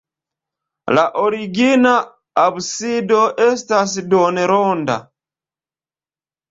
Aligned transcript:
La 0.97 1.03
origina 1.23 1.91
absido 2.45 3.21
estas 3.49 3.95
duonronda. 4.15 5.01